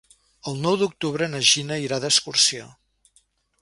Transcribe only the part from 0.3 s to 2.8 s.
El nou d'octubre na Gina irà d'excursió.